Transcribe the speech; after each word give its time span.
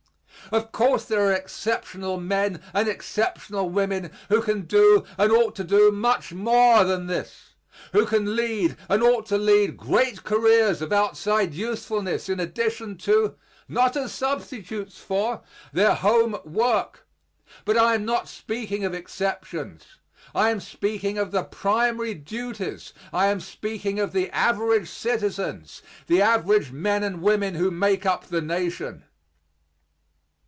Of 0.51 0.73
course 0.73 1.05
there 1.05 1.21
are 1.27 1.31
exceptional 1.31 2.19
men 2.19 2.61
and 2.73 2.85
exceptional 2.89 3.69
women 3.69 4.11
who 4.27 4.41
can 4.41 4.63
do 4.63 5.05
and 5.17 5.31
ought 5.31 5.55
to 5.55 5.63
do 5.63 5.91
much 5.91 6.33
more 6.33 6.83
than 6.83 7.07
this, 7.07 7.53
who 7.93 8.05
can 8.05 8.35
lead 8.35 8.75
and 8.89 9.01
ought 9.01 9.25
to 9.27 9.37
lead 9.37 9.77
great 9.77 10.25
careers 10.25 10.81
of 10.81 10.91
outside 10.91 11.53
usefulness 11.53 12.27
in 12.27 12.41
addition 12.41 12.97
to 12.97 13.35
not 13.69 13.95
as 13.95 14.11
substitutes 14.13 14.97
for 14.97 15.41
their 15.71 15.93
home 15.93 16.37
work; 16.43 17.07
but 17.63 17.77
I 17.77 17.95
am 17.95 18.03
not 18.03 18.27
speaking 18.27 18.83
of 18.83 18.93
exceptions; 18.93 19.85
I 20.35 20.49
am 20.49 20.59
speaking 20.59 21.17
of 21.17 21.31
the 21.31 21.43
primary 21.45 22.13
duties, 22.15 22.91
I 23.13 23.27
am 23.27 23.39
speaking 23.39 24.01
of 24.01 24.11
the 24.11 24.29
average 24.31 24.89
citizens, 24.89 25.81
the 26.07 26.21
average 26.21 26.73
men 26.73 27.03
and 27.03 27.21
women 27.21 27.55
who 27.55 27.71
make 27.71 28.05
up 28.05 28.25
the 28.25 28.41
nation. 28.41 29.05